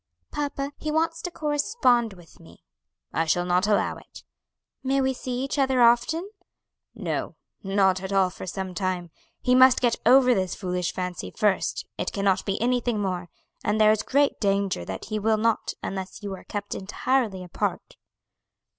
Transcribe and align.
"Papa, 0.31 0.71
he 0.79 0.89
wants 0.89 1.21
to 1.21 1.29
correspond 1.29 2.13
with 2.13 2.39
me." 2.39 2.63
"I 3.13 3.25
shall 3.25 3.45
not 3.45 3.67
allow 3.67 3.97
it." 3.97 4.23
"May 4.83 4.99
we 4.99 5.13
see 5.13 5.43
each 5.43 5.59
other 5.59 5.83
often?" 5.83 6.27
"No; 6.95 7.35
not 7.61 8.01
at 8.01 8.11
all 8.11 8.31
for 8.31 8.47
some 8.47 8.73
time. 8.73 9.11
He 9.41 9.53
must 9.53 9.79
get 9.79 9.97
over 10.03 10.33
this 10.33 10.55
foolish 10.55 10.91
fancy 10.91 11.29
first, 11.29 11.85
it 11.99 12.11
cannot 12.11 12.45
be 12.47 12.59
anything 12.59 12.99
more; 12.99 13.29
and 13.63 13.79
there 13.79 13.91
is 13.91 14.01
great 14.01 14.39
danger 14.39 14.83
that 14.85 15.05
he 15.05 15.19
will 15.19 15.37
not 15.37 15.75
unless 15.83 16.23
you 16.23 16.33
are 16.33 16.45
kept 16.45 16.73
entirely 16.73 17.43
apart." 17.43 17.95